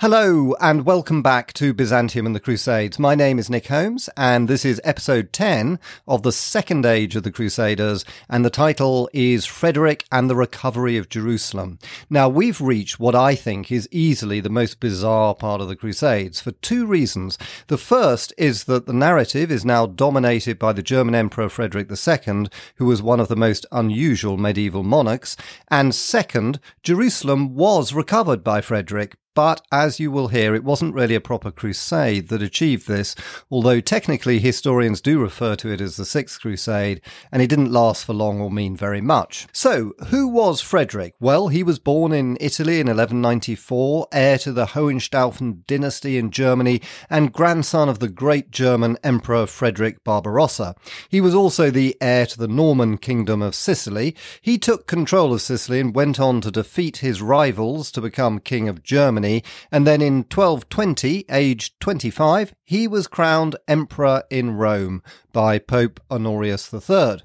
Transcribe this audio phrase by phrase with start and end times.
[0.00, 3.00] Hello, and welcome back to Byzantium and the Crusades.
[3.00, 7.24] My name is Nick Holmes, and this is episode 10 of the second age of
[7.24, 11.80] the Crusaders, and the title is Frederick and the Recovery of Jerusalem.
[12.08, 16.40] Now, we've reached what I think is easily the most bizarre part of the Crusades
[16.40, 17.36] for two reasons.
[17.66, 22.46] The first is that the narrative is now dominated by the German Emperor Frederick II,
[22.76, 25.36] who was one of the most unusual medieval monarchs,
[25.66, 31.14] and second, Jerusalem was recovered by Frederick but as you will hear, it wasn't really
[31.14, 33.14] a proper crusade that achieved this,
[33.52, 38.04] although technically historians do refer to it as the Sixth Crusade, and it didn't last
[38.04, 39.46] for long or mean very much.
[39.52, 41.14] So, who was Frederick?
[41.20, 46.82] Well, he was born in Italy in 1194, heir to the Hohenstaufen dynasty in Germany,
[47.08, 50.74] and grandson of the great German Emperor Frederick Barbarossa.
[51.08, 54.16] He was also the heir to the Norman Kingdom of Sicily.
[54.40, 58.68] He took control of Sicily and went on to defeat his rivals to become King
[58.68, 65.02] of Germany Germany, and then in 1220, aged 25, he was crowned emperor in Rome
[65.32, 67.22] by Pope Honorius III.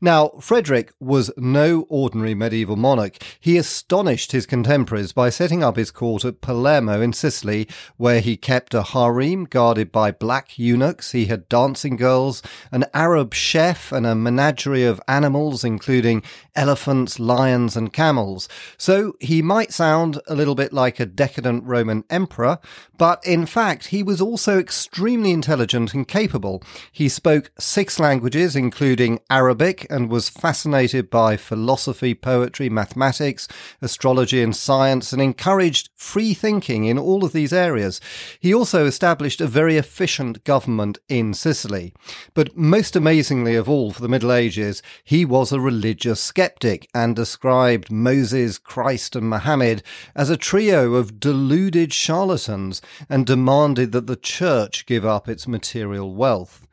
[0.00, 3.16] Now, Frederick was no ordinary medieval monarch.
[3.40, 8.36] He astonished his contemporaries by setting up his court at Palermo in Sicily, where he
[8.36, 11.12] kept a harem guarded by black eunuchs.
[11.12, 16.22] He had dancing girls, an Arab chef, and a menagerie of animals, including
[16.54, 18.48] elephants, lions, and camels.
[18.76, 22.58] So he might sound a little bit like a decadent Roman emperor,
[22.98, 26.62] but in fact, he was also extremely intelligent and capable.
[26.92, 29.55] He spoke six languages, including Arabic,
[29.90, 33.48] and was fascinated by philosophy, poetry, mathematics,
[33.80, 38.00] astrology, and science, and encouraged free thinking in all of these areas.
[38.38, 41.92] He also established a very efficient government in Sicily.
[42.34, 47.16] But most amazingly of all for the Middle Ages, he was a religious skeptic and
[47.16, 49.82] described Moses, Christ, and Muhammad
[50.14, 56.14] as a trio of deluded charlatans and demanded that the church give up its material
[56.14, 56.65] wealth.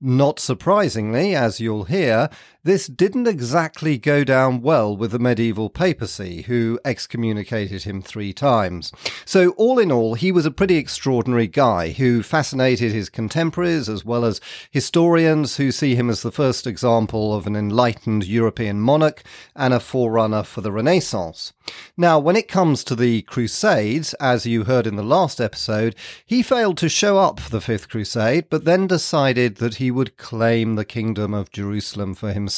[0.00, 2.30] Not surprisingly, as you'll hear,
[2.64, 8.92] this didn't exactly go down well with the medieval papacy, who excommunicated him three times.
[9.24, 14.04] So, all in all, he was a pretty extraordinary guy who fascinated his contemporaries as
[14.04, 14.40] well as
[14.72, 19.22] historians who see him as the first example of an enlightened European monarch
[19.54, 21.52] and a forerunner for the Renaissance.
[21.96, 25.94] Now, when it comes to the Crusades, as you heard in the last episode,
[26.26, 30.16] he failed to show up for the Fifth Crusade, but then decided that he would
[30.16, 32.48] claim the Kingdom of Jerusalem for himself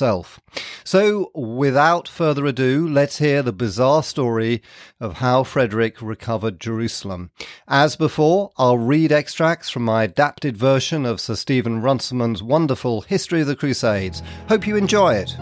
[0.84, 4.62] So, without further ado, let's hear the bizarre story
[4.98, 7.30] of how Frederick recovered Jerusalem.
[7.68, 13.42] As before, I'll read extracts from my adapted version of Sir Stephen Runciman's wonderful History
[13.42, 14.22] of the Crusades.
[14.48, 15.36] Hope you enjoy it.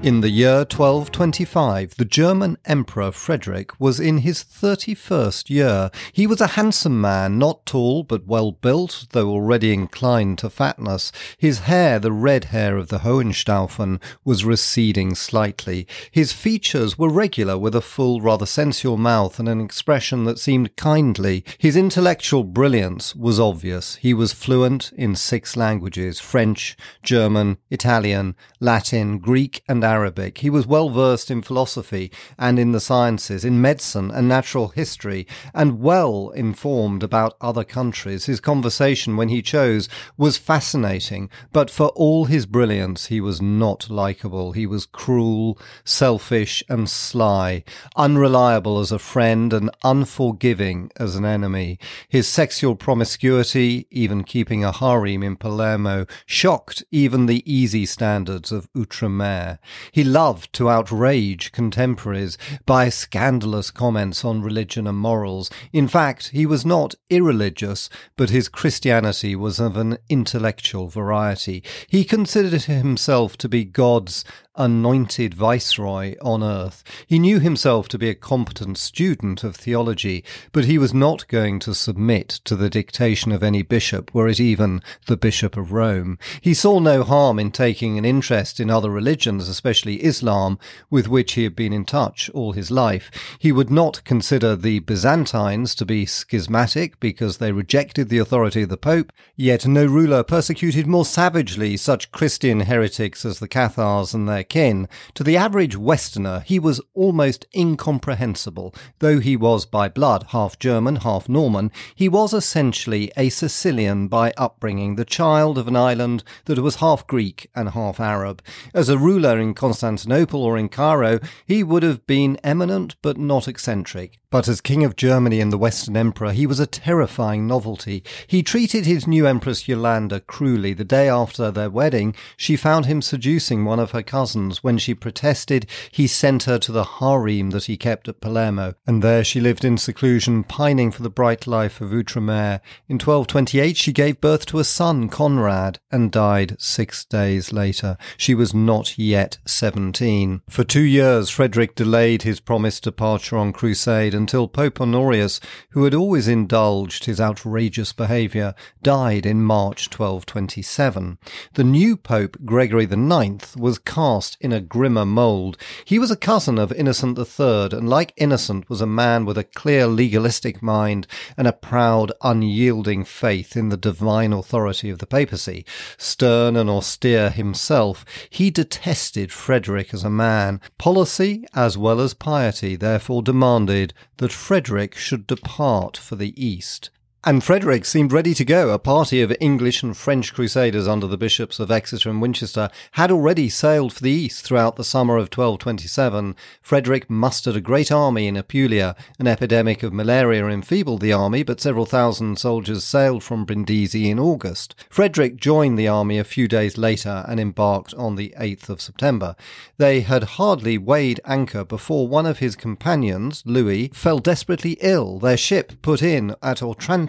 [0.00, 5.90] In the year 1225, the German Emperor Frederick was in his 31st year.
[6.12, 11.10] He was a handsome man, not tall, but well built, though already inclined to fatness.
[11.36, 15.84] His hair, the red hair of the Hohenstaufen, was receding slightly.
[16.12, 20.76] His features were regular, with a full, rather sensual mouth and an expression that seemed
[20.76, 21.44] kindly.
[21.58, 23.96] His intellectual brilliance was obvious.
[23.96, 30.38] He was fluent in six languages French, German, Italian, Latin, Greek, and Arabic.
[30.38, 35.26] He was well versed in philosophy and in the sciences, in medicine and natural history,
[35.54, 38.26] and well informed about other countries.
[38.26, 39.88] His conversation, when he chose,
[40.18, 44.52] was fascinating, but for all his brilliance, he was not likable.
[44.52, 47.64] He was cruel, selfish, and sly,
[47.96, 51.78] unreliable as a friend, and unforgiving as an enemy.
[52.08, 58.70] His sexual promiscuity, even keeping a harem in Palermo, shocked even the easy standards of
[58.74, 59.58] Outremer.
[59.92, 65.50] He loved to outrage contemporaries by scandalous comments on religion and morals.
[65.72, 71.62] In fact, he was not irreligious, but his Christianity was of an intellectual variety.
[71.88, 74.24] He considered himself to be God's
[74.58, 76.82] anointed viceroy on earth.
[77.06, 81.60] He knew himself to be a competent student of theology, but he was not going
[81.60, 86.18] to submit to the dictation of any bishop, were it even the Bishop of Rome.
[86.40, 90.58] He saw no harm in taking an interest in other religions, especially Islam,
[90.90, 93.10] with which he had been in touch all his life.
[93.38, 98.68] He would not consider the Byzantines to be schismatic because they rejected the authority of
[98.68, 104.28] the Pope, yet no ruler persecuted more savagely such Christian heretics as the Cathars and
[104.28, 108.74] their kin, to the average Westerner he was almost incomprehensible.
[108.98, 114.32] Though he was by blood half German, half Norman, he was essentially a Sicilian by
[114.36, 118.42] upbringing, the child of an island that was half Greek and half Arab.
[118.74, 123.46] As a ruler in Constantinople or in Cairo, he would have been eminent but not
[123.46, 124.18] eccentric.
[124.30, 128.04] But as King of Germany and the Western Emperor, he was a terrifying novelty.
[128.26, 130.74] He treated his new Empress Yolande cruelly.
[130.74, 134.62] The day after their wedding, she found him seducing one of her cousins.
[134.62, 139.02] When she protested, he sent her to the harem that he kept at Palermo, and
[139.02, 142.60] there she lived in seclusion, pining for the bright life of Outremer.
[142.86, 147.96] In 1228, she gave birth to a son, Conrad, and died six days later.
[148.18, 150.42] She was not yet seventeen.
[150.50, 155.94] For two years, Frederick delayed his promised departure on crusade until Pope Honorius, who had
[155.94, 161.16] always indulged his outrageous behaviour, died in March 1227.
[161.54, 165.56] The new Pope, Gregory IX, was cast in a grimmer mould.
[165.86, 169.44] He was a cousin of Innocent III, and like Innocent was a man with a
[169.44, 171.06] clear legalistic mind
[171.36, 175.64] and a proud, unyielding faith in the divine authority of the papacy.
[175.96, 180.60] Stern and austere himself, he detested Frederick as a man.
[180.78, 186.90] Policy, as well as piety, therefore demanded that Frederick should depart for the East.
[187.24, 188.70] And Frederick seemed ready to go.
[188.70, 193.10] A party of English and French crusaders under the bishops of Exeter and Winchester had
[193.10, 196.36] already sailed for the east throughout the summer of 1227.
[196.62, 198.94] Frederick mustered a great army in Apulia.
[199.18, 204.20] An epidemic of malaria enfeebled the army, but several thousand soldiers sailed from Brindisi in
[204.20, 204.76] August.
[204.88, 209.34] Frederick joined the army a few days later and embarked on the 8th of September.
[209.76, 215.18] They had hardly weighed anchor before one of his companions, Louis, fell desperately ill.
[215.18, 217.07] Their ship put in at Otranto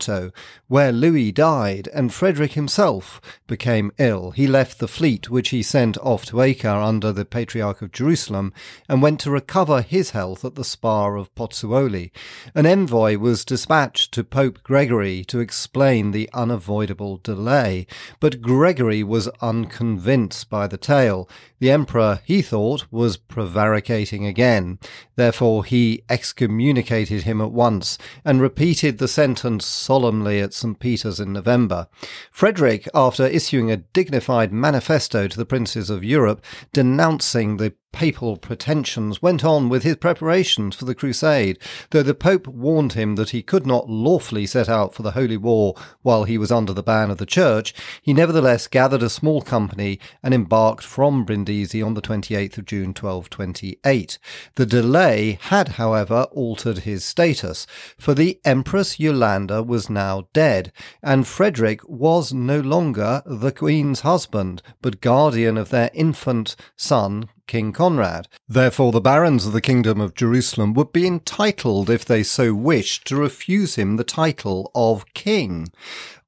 [0.67, 4.31] where Louis died and Frederick himself became ill.
[4.31, 8.53] He left the fleet which he sent off to Acre under the Patriarch of Jerusalem
[8.87, 12.11] and went to recover his health at the spa of Pozzuoli.
[12.53, 17.87] An envoy was dispatched to Pope Gregory to explain the unavoidable delay,
[18.19, 21.29] but Gregory was unconvinced by the tale.
[21.59, 24.79] The emperor, he thought, was prevaricating again.
[25.15, 30.77] Therefore, he excommunicated him at once and repeated the sentence solemnly at St.
[30.77, 31.87] Peter's in November.
[32.29, 39.21] Frederick, after issuing a dignified manifesto to the princes of Europe denouncing the papal pretensions,
[39.21, 41.57] went on with his preparations for the crusade,
[41.89, 45.37] though the Pope warned him that he could not lawfully set out for the Holy
[45.37, 49.41] War while he was under the ban of the Church, he nevertheless gathered a small
[49.41, 54.19] company and embarked from Brindisi on the 28th of June 1228.
[54.55, 57.65] The delay had, however, altered his status,
[57.97, 60.71] for the Empress Yolande was now dead,
[61.01, 67.73] and Frederick was no longer the Queen's husband, but guardian of their infant son, King
[67.73, 68.27] Conrad.
[68.47, 73.07] Therefore, the barons of the Kingdom of Jerusalem would be entitled, if they so wished,
[73.07, 75.71] to refuse him the title of king.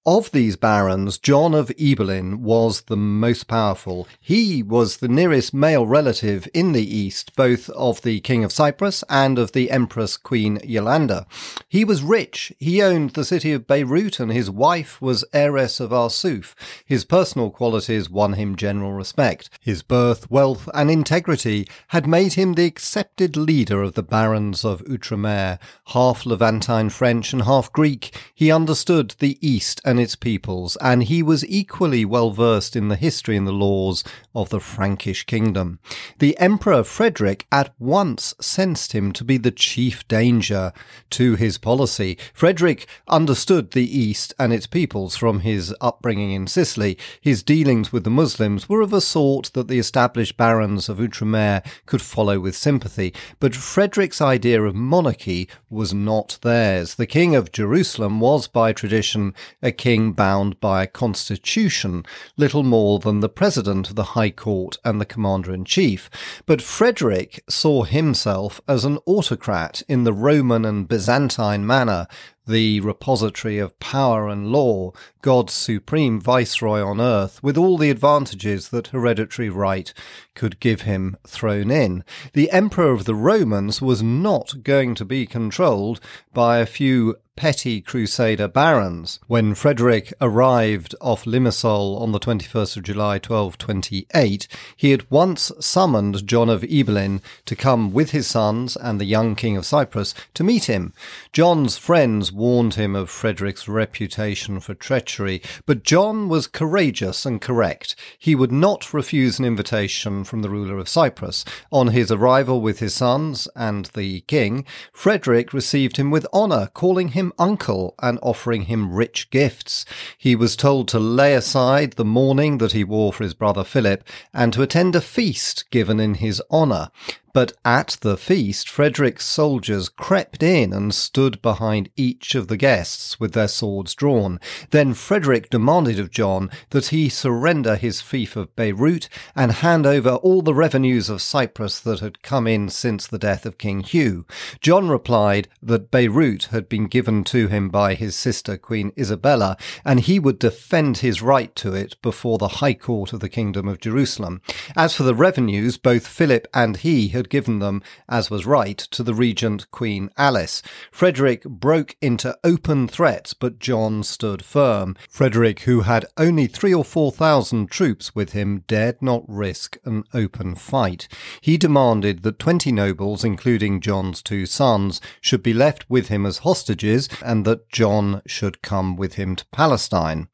[0.04, 4.08] Of these barons, John of Ibelin was the most powerful.
[4.20, 9.04] He was the nearest male relative in the east, both of the King of Cyprus
[9.10, 11.28] and of the Empress Queen Yolanda.
[11.70, 12.52] He was rich.
[12.58, 16.56] He owned the city of Beirut, and his wife was heiress of Arsuf.
[16.84, 19.52] His personal qualities won him general respect.
[19.62, 24.84] His birth, wealth, and integrity had made him the accepted leader of the barons of
[24.86, 25.60] Outremer.
[25.90, 31.22] Half Levantine French and half Greek, he understood the East and its peoples, and he
[31.22, 34.04] was equally well versed in the history and the laws
[34.34, 35.80] of the Frankish kingdom.
[36.20, 40.72] The Emperor Frederick at once sensed him to be the chief danger
[41.12, 42.18] to his policy.
[42.34, 46.98] Frederick understood the East and its peoples from his upbringing in Sicily.
[47.20, 51.66] His dealings with the Muslims were of a sort that the established barons of Outremer
[51.86, 56.96] could follow with sympathy, but Frederick's idea of monarchy was not theirs.
[56.96, 62.06] The King of Jerusalem was by tradition a king bound by a constitution,
[62.38, 66.10] little more than the president of the High Court and the commander in chief.
[66.46, 72.08] But Frederick saw himself as an autocrat in the Roman and Byzantine manner,
[72.48, 78.70] the repository of power and law, God's supreme viceroy on earth, with all the advantages
[78.70, 79.94] that hereditary right
[80.34, 82.04] could give him thrown in.
[82.34, 86.00] The emperor of the Romans was not going to be controlled
[86.34, 89.20] by a few petty crusader barons.
[89.28, 96.28] When Frederick arrived off Limassol on the 21st of July 1228, he at once summoned
[96.28, 100.44] John of Ibelin to come with his sons and the young king of Cyprus to
[100.44, 100.94] meet him.
[101.34, 107.96] John's friends warned him of Frederick's reputation for treachery, but John was courageous and correct.
[108.18, 111.46] He would not refuse an invitation from the ruler of Cyprus.
[111.72, 117.10] On his arrival with his sons and the king, Frederick received him with honour, calling
[117.10, 119.86] him uncle and offering him rich gifts.
[120.18, 124.04] He was told to lay aside the mourning that he wore for his brother Philip
[124.34, 126.90] and to attend a feast given in his honour.
[127.34, 133.20] But at the feast, Frederick's soldiers crept in and stood behind each of the guests
[133.20, 134.40] with their swords drawn.
[134.72, 140.12] Then Frederick demanded of John that he surrender his fief of Beirut and hand over
[140.12, 144.26] all the revenues of Cyprus that had come in since the death of King Hugh.
[144.60, 150.02] John replied that Beirut had been given to him by his sister Queen Isabella, and
[150.02, 153.80] he would defend his right to it before the High Court of the Kingdom of
[153.80, 154.42] Jerusalem.
[154.76, 159.04] As for the revenues, both Philip and he had given them, as was right, to
[159.04, 160.64] the regent Queen Alice.
[160.92, 164.98] Frederick broke into open threats, but John stood firm.
[165.10, 170.04] Frederick, who had only three or four thousand troops with him, dared not risk an
[170.14, 171.08] open fight.
[171.40, 176.40] He demanded that twenty nobles, including John's two sons, should be left with him as
[176.40, 180.28] hostages, and that John should come with him to Palestine.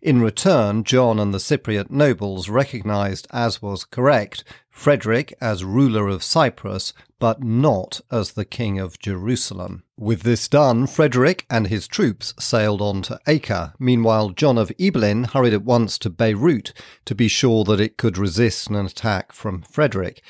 [0.00, 4.44] In return, John and the Cypriot nobles recognized, as was correct,
[4.80, 9.82] Frederick as ruler of Cyprus, but not as the king of Jerusalem.
[9.98, 13.74] With this done, Frederick and his troops sailed on to Acre.
[13.78, 16.72] Meanwhile, John of Ibelin hurried at once to Beirut
[17.04, 20.22] to be sure that it could resist an attack from Frederick.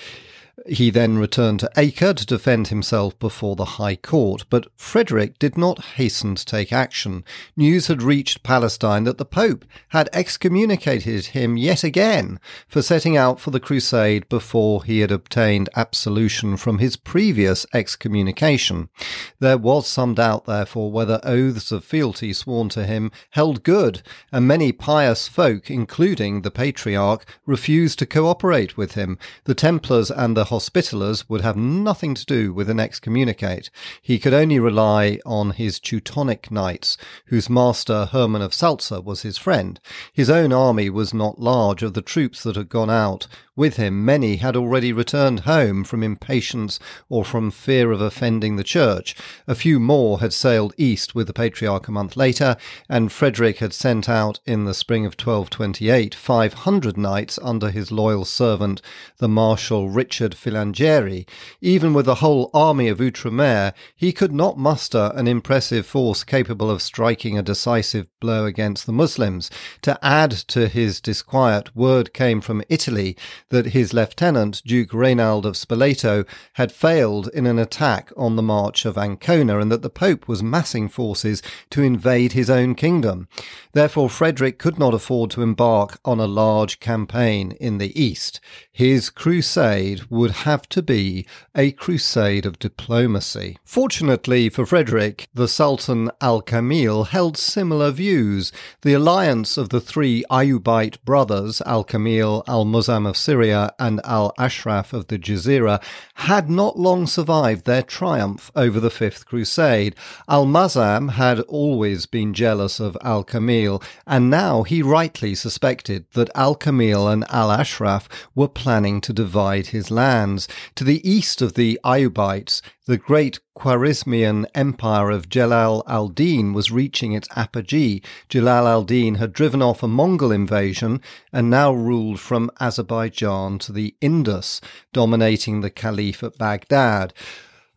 [0.67, 5.57] He then returned to Acre to defend himself before the High Court, but Frederick did
[5.57, 7.25] not hasten to take action.
[7.57, 12.39] News had reached Palestine that the Pope had excommunicated him yet again
[12.69, 18.91] for setting out for the crusade before he had obtained absolution from his previous excommunication.
[19.39, 24.47] There was some doubt, therefore, whether oaths of fealty sworn to him held good, and
[24.47, 29.19] many pious folk, including the Patriarch, refused to cooperate with him.
[29.45, 33.71] The Templars and the Hospitallers would have nothing to do with an excommunicate.
[34.03, 39.39] He could only rely on his Teutonic knights, whose master Hermann of Salza was his
[39.39, 39.81] friend.
[40.13, 41.83] His own army was not large.
[41.83, 43.29] Of the troops that had gone out
[43.61, 48.65] with him, many had already returned home from impatience or from fear of offending the
[48.65, 49.15] church.
[49.47, 52.57] A few more had sailed east with the Patriarch a month later,
[52.89, 58.25] and Frederick had sent out in the spring of 1228 500 knights under his loyal
[58.25, 58.81] servant,
[59.19, 61.27] the Marshal Richard Filangieri.
[61.61, 66.71] Even with the whole army of Outremer, he could not muster an impressive force capable
[66.71, 69.51] of striking a decisive blow against the Muslims.
[69.83, 73.19] To add to his disquiet, word came from Italy
[73.51, 78.85] that his lieutenant, Duke Reynald of Spoleto, had failed in an attack on the march
[78.85, 83.29] of Ancona and that the Pope was massing forces to invade his own kingdom.
[83.73, 88.41] Therefore, Frederick could not afford to embark on a large campaign in the east.
[88.73, 93.59] His crusade would have to be a crusade of diplomacy.
[93.65, 98.53] Fortunately for Frederick, the Sultan Al Kamil held similar views.
[98.83, 104.35] The alliance of the three Ayyubite brothers, Al Kamil, Al Muzam of Syria, and Al
[104.39, 105.83] Ashraf of the Jazira,
[106.15, 109.95] had not long survived their triumph over the Fifth Crusade.
[110.29, 116.31] Al Mazam had always been jealous of Al Kamil, and now he rightly suspected that
[116.35, 120.47] Al Kamil and Al Ashraf were planning to divide his lands.
[120.75, 127.13] To the east of the Ayyubites, the great Khwarezmian empire of Jalal al-Din was reaching
[127.13, 128.03] its apogee.
[128.29, 131.01] Jalal al-Din had driven off a Mongol invasion
[131.33, 134.61] and now ruled from Azerbaijan to the Indus,
[134.93, 137.15] dominating the Caliph at Baghdad.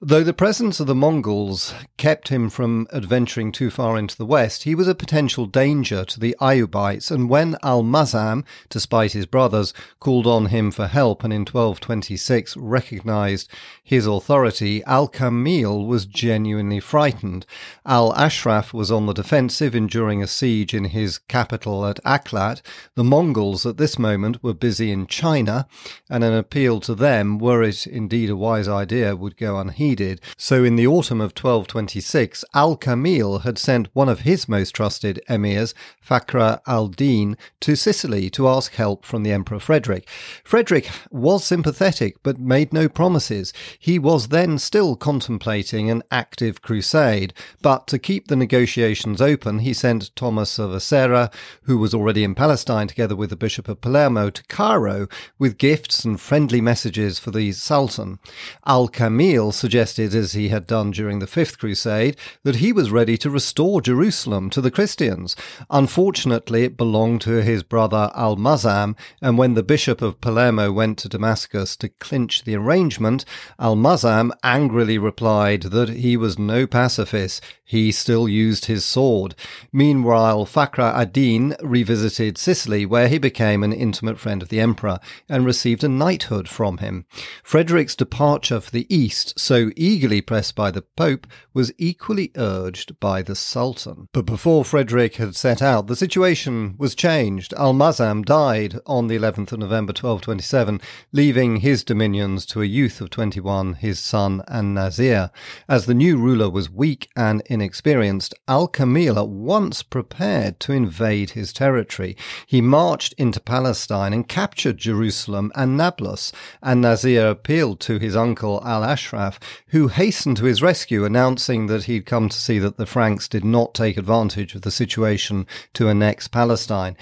[0.06, 4.64] Though the presence of the Mongols kept him from adventuring too far into the west,
[4.64, 9.74] he was a potential danger to the Ayyubites, and when Al Mazam, despite his brothers,
[10.02, 13.50] called on him for help and in 1226 recognized
[13.82, 17.46] his authority, Al Kamil was genuinely frightened.
[17.86, 22.62] Al Ashraf was on the defensive, enduring a siege in his capital at Aklat.
[22.96, 25.66] The Mongols at this moment were busy in China,
[26.10, 30.20] and an appeal to them, were it indeed a wise idea, would go unheeded needed.
[30.38, 35.22] So in the autumn of 1226, Al Kamil had sent one of his most trusted
[35.30, 40.08] emirs, Fakhr al-Din, to Sicily to ask help from the Emperor Frederick.
[40.44, 43.54] Frederick was sympathetic but made no promises.
[43.78, 49.74] He was then still contemplating an active crusade, but to keep the negotiations open, he
[49.74, 51.32] sent Thomas of Acerra,
[51.64, 55.08] who was already in Palestine together with the Bishop of Palermo, to Cairo
[55.38, 58.18] with gifts and friendly messages for the Sultan.
[58.66, 62.90] Al Kamil suggested suggested, as he had done during the Fifth Crusade, that he was
[62.90, 65.36] ready to restore Jerusalem to the Christians.
[65.70, 71.10] Unfortunately, it belonged to his brother Al-Mazam, and when the bishop of Palermo went to
[71.10, 73.26] Damascus to clinch the arrangement,
[73.60, 79.36] Al-Mazam angrily replied that he was no pacifist, he still used his sword.
[79.72, 85.46] Meanwhile, Fakhr ad-Din revisited Sicily, where he became an intimate friend of the emperor and
[85.46, 87.06] received a knighthood from him.
[87.42, 93.22] Frederick's departure for the east, so eagerly pressed by the Pope, was equally urged by
[93.22, 94.10] the Sultan.
[94.12, 97.54] But before Frederick had set out, the situation was changed.
[97.54, 103.10] Al-Mazam died on the 11th of November 1227, leaving his dominions to a youth of
[103.10, 105.32] 21, his son An-Nazir.
[105.70, 111.32] As the new ruler was weak and inexperienced, Al Kamil at once prepared to invade
[111.32, 112.18] his territory.
[112.46, 118.62] He marched into Palestine and captured Jerusalem and Nablus, and Nazir appealed to his uncle
[118.66, 122.86] Al Ashraf, who hastened to his rescue, announcing that he'd come to see that the
[122.86, 126.96] Franks did not take advantage of the situation to annex Palestine.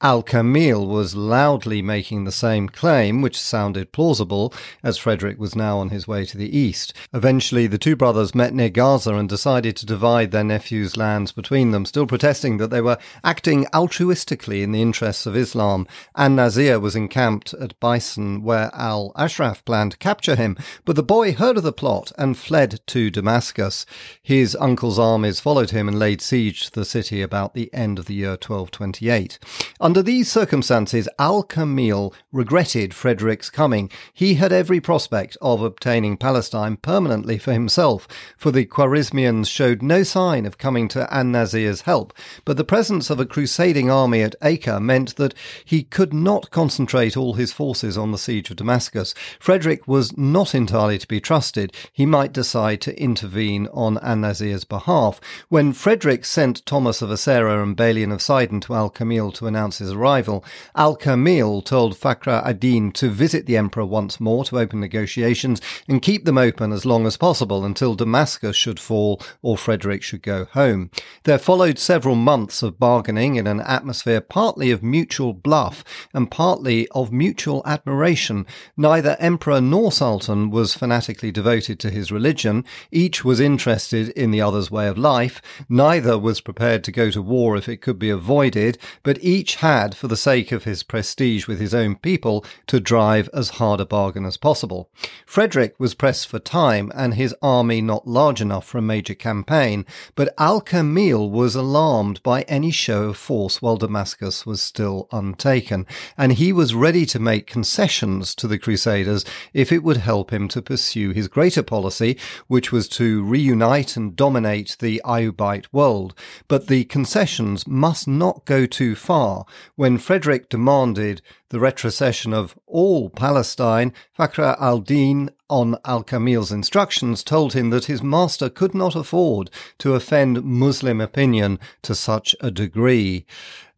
[0.00, 5.78] Al Kamil was loudly making the same claim, which sounded plausible, as Frederick was now
[5.78, 6.94] on his way to the east.
[7.12, 11.72] Eventually, the two brothers met near Gaza and decided to divide their nephew's lands between
[11.72, 15.84] them, still protesting that they were acting altruistically in the interests of Islam.
[16.14, 21.02] An Nazir was encamped at Beisan, where Al Ashraf planned to capture him, but the
[21.02, 23.84] boy heard of the plot and fled to Damascus.
[24.22, 28.04] His uncle's armies followed him and laid siege to the city about the end of
[28.04, 29.40] the year 1228.
[29.88, 33.90] Under these circumstances, Al Kamil regretted Frederick's coming.
[34.12, 40.02] He had every prospect of obtaining Palestine permanently for himself, for the Khwarezmians showed no
[40.02, 42.12] sign of coming to An Nazir's help,
[42.44, 45.32] but the presence of a crusading army at Acre meant that
[45.64, 49.14] he could not concentrate all his forces on the siege of Damascus.
[49.40, 51.72] Frederick was not entirely to be trusted.
[51.94, 55.18] He might decide to intervene on An Nazir's behalf.
[55.48, 59.77] When Frederick sent Thomas of Acerra and Balian of Sidon to Al Kamil to announce
[59.78, 60.44] his arrival,
[60.74, 66.02] Al Kamil told Fakhr ad-Din to visit the emperor once more to open negotiations and
[66.02, 70.44] keep them open as long as possible until Damascus should fall or Frederick should go
[70.46, 70.90] home.
[71.24, 76.88] There followed several months of bargaining in an atmosphere partly of mutual bluff and partly
[76.88, 78.46] of mutual admiration.
[78.76, 82.64] Neither emperor nor sultan was fanatically devoted to his religion.
[82.90, 85.40] Each was interested in the other's way of life.
[85.68, 89.67] Neither was prepared to go to war if it could be avoided, but each had,
[89.68, 93.84] for the sake of his prestige with his own people, to drive as hard a
[93.84, 94.88] bargain as possible.
[95.26, 99.84] Frederick was pressed for time and his army not large enough for a major campaign,
[100.14, 105.86] but Al Kamil was alarmed by any show of force while Damascus was still untaken,
[106.16, 110.48] and he was ready to make concessions to the Crusaders if it would help him
[110.48, 116.14] to pursue his greater policy, which was to reunite and dominate the Ayyubite world.
[116.48, 119.44] But the concessions must not go too far,
[119.76, 127.70] when Frederick demanded the retrocession of all Palestine, Fakhr al-Din, on al-Kamil's instructions, told him
[127.70, 133.24] that his master could not afford to offend Muslim opinion to such a degree.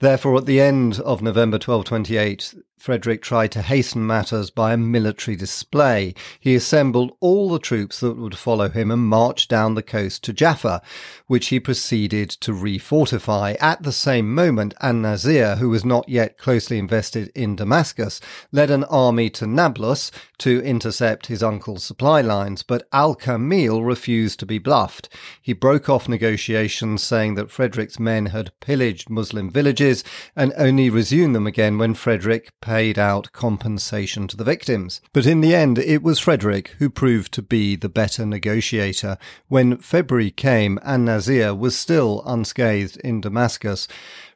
[0.00, 5.36] Therefore, at the end of November 1228, Frederick tried to hasten matters by a military
[5.36, 6.14] display.
[6.40, 10.32] He assembled all the troops that would follow him and marched down the coast to
[10.32, 10.80] Jaffa,
[11.26, 13.58] which he proceeded to refortify.
[13.60, 18.84] At the same moment, An-Nazir, who was not yet closely invested in Damascus, led an
[18.84, 25.10] army to Nablus to intercept his uncle's supply lines, but Al-Kamil refused to be bluffed.
[25.42, 30.02] He broke off negotiations, saying that Frederick's men had pillaged Muslim villages
[30.34, 35.02] and only resumed them again when Frederick paid out compensation to the victims.
[35.12, 39.18] But in the end, it was Frederick who proved to be the better negotiator.
[39.48, 43.86] When February came, An Nazir was still unscathed in Damascus.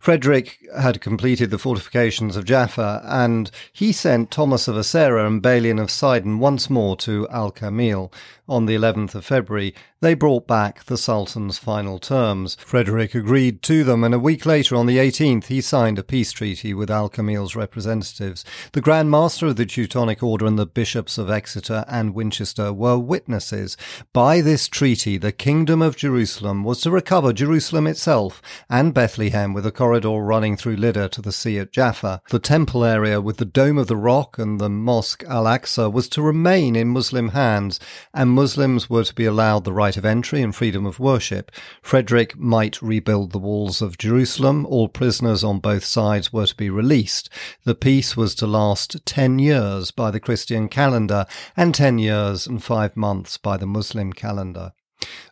[0.04, 5.80] Frederick had completed the fortifications of Jaffa, and he sent Thomas of Acerra and Balian
[5.80, 8.12] of Sidon once more to Al Kamil.
[8.46, 12.58] On the 11th of February, they brought back the Sultan's final terms.
[12.60, 16.30] Frederick agreed to them, and a week later, on the 18th, he signed a peace
[16.30, 18.44] treaty with Al Kamil's representatives.
[18.72, 22.98] The Grand Master of the Teutonic Order and the bishops of Exeter and Winchester were
[22.98, 23.78] witnesses.
[24.12, 29.64] By this treaty, the Kingdom of Jerusalem was to recover Jerusalem itself and Bethlehem with
[29.64, 32.20] a corridor running through Lydda to the sea at Jaffa.
[32.28, 36.08] The temple area with the Dome of the Rock and the Mosque Al Aqsa was
[36.08, 37.78] to remain in Muslim hands,
[38.12, 41.52] and Muslims were to be allowed the right of entry and freedom of worship.
[41.80, 44.66] Frederick might rebuild the walls of Jerusalem.
[44.66, 47.30] All prisoners on both sides were to be released.
[47.62, 51.24] The peace was to last 10 years by the Christian calendar
[51.56, 54.72] and 10 years and 5 months by the Muslim calendar.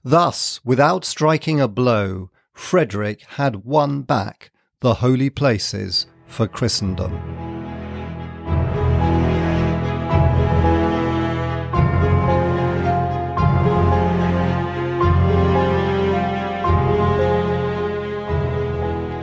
[0.04, 4.51] Thus, without striking a blow, Frederick had won back
[4.82, 7.12] the holy places for Christendom.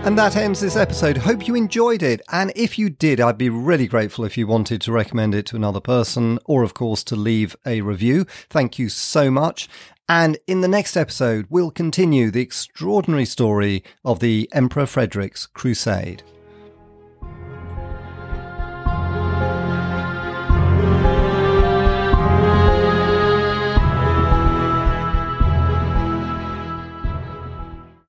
[0.05, 1.17] And that ends this episode.
[1.17, 2.21] Hope you enjoyed it.
[2.31, 5.57] And if you did, I'd be really grateful if you wanted to recommend it to
[5.57, 8.25] another person or, of course, to leave a review.
[8.49, 9.67] Thank you so much.
[10.09, 16.23] And in the next episode, we'll continue the extraordinary story of the Emperor Frederick's crusade.